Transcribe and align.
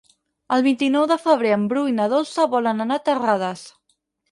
El 0.55 0.63
vint-i-nou 0.67 1.05
de 1.11 1.17
febrer 1.25 1.51
en 1.57 1.67
Bru 1.75 1.85
i 1.91 1.95
na 1.99 2.09
Dolça 2.15 2.49
volen 2.57 2.87
anar 2.89 3.01
a 3.03 3.07
Terrades. 3.13 3.65